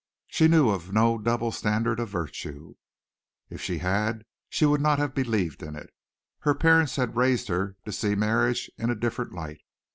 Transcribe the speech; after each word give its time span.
She 0.25 0.47
knew 0.47 0.71
of 0.71 0.91
no 0.91 1.19
double 1.19 1.51
standard 1.51 1.99
of 1.99 2.09
virtue. 2.09 2.73
If 3.51 3.61
she 3.61 3.77
had 3.77 4.25
she 4.49 4.65
would 4.65 4.81
not 4.81 4.97
have 4.97 5.13
believed 5.13 5.61
in 5.61 5.75
it. 5.75 5.91
Her 6.39 6.55
parents 6.55 6.95
had 6.95 7.15
raised 7.15 7.49
her 7.49 7.75
to 7.85 7.91
see 7.91 8.15
marriage 8.15 8.67
in 8.79 8.89
a 8.89 8.95
different 8.95 9.31
light. 9.31 9.61